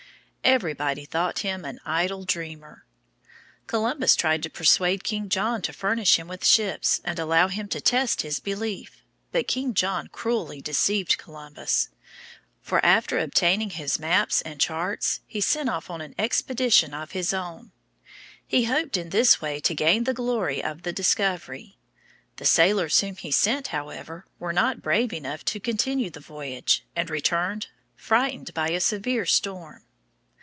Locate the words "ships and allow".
6.43-7.47